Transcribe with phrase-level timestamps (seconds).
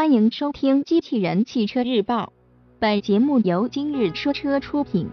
[0.00, 2.24] 欢迎收听《机器人汽车日报》，
[2.78, 5.06] 本节目由今日说车出品。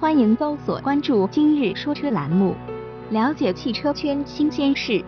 [0.00, 2.54] 欢迎搜索关注“今日说车”栏目，
[3.10, 5.04] 了解汽车圈新鲜事。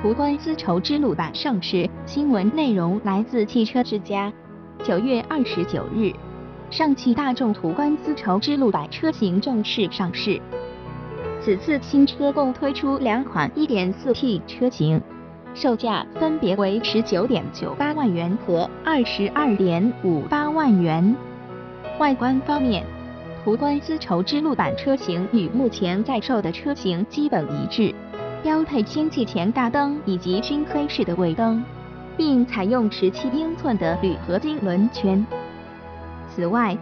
[0.00, 4.32] 途观丝绸之路版上市，新闻内容来自汽车之家。
[4.84, 6.12] 九月二十九日，
[6.70, 10.40] 上汽大众途观丝绸之路版车型正式上市。
[11.40, 15.02] 此次新车共推出两款 1.4T 车型。
[15.54, 21.14] 售价分别为十九点九八万元和二十二点五八万元。
[21.98, 22.82] 外观方面，
[23.44, 27.94] 途观丝绸之路版车型与目前在售的车型基本一致，
[28.42, 31.62] 标配氙气前大灯以及熏黑式的尾灯，
[32.16, 35.24] 并采用十七英寸的铝合金轮圈。
[36.34, 36.74] 此外，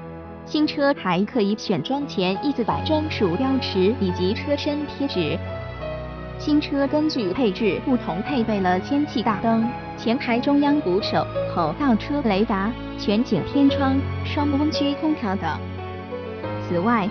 [0.47, 5.37] 新车还可以选装前一字摆专属标识以及车身贴纸。
[6.41, 9.63] 新车根据配置不同，配备了氙气大灯、
[9.99, 11.23] 前排中央扶手、
[11.55, 13.95] 后倒车雷达、全景天窗、
[14.25, 15.51] 双温区空调等。
[16.67, 17.07] 此外，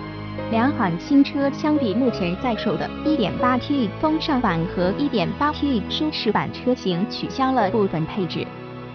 [0.50, 8.44] 两款新车相比目前在售的 1.8T 风尚版和 1.8T 舒适版车型，取消了部分配置。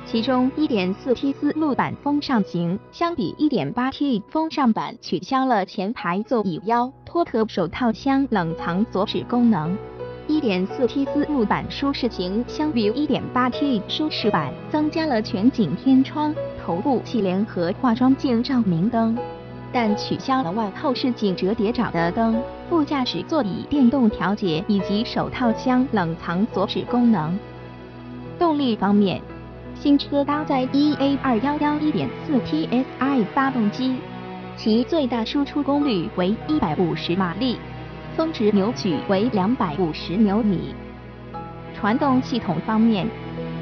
[0.06, 9.78] 其中，1.4T 丝路版风尚型相比 1.8T 风尚版取消了前排座椅腰托壳手套箱冷藏锁止功能。
[10.46, 19.18] 1.4T 丝路版舒适型相比 1.8T 舒适版增加了全景天窗、头部气帘和化妆镜照明灯，
[19.74, 27.36] 但取消了外后视镜折叠爪的灯、副驾驶座椅电动调节以及手套箱冷藏锁止功能。
[28.38, 29.20] 动力方面，
[29.74, 32.08] 新车搭载 EA211 1.4
[32.46, 33.96] TSI 发动机，
[34.56, 37.58] 其最大输出功率为150马力。
[38.16, 40.74] 峰值扭矩为两百五十牛米。
[41.74, 43.08] 传动系统方面，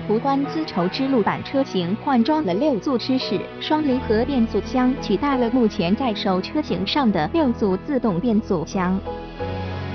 [0.08, 9.00] 途观丝绸之路版车型换装了六速湿式双离合变速箱，取代了目前在售车型上的六速自动变速箱。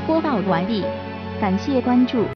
[0.06, 0.84] 播报完毕，
[1.41, 2.25] 感谢关注。